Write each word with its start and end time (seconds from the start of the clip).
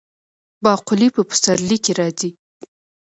باقلي 0.63 1.07
په 1.15 1.21
پسرلي 1.29 1.77
کې 1.83 1.91
راځي. 1.99 2.31